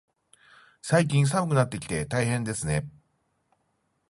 [0.81, 2.89] 最近、寒くなってきて大変ですね。